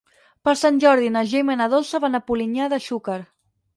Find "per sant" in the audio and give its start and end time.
0.47-0.77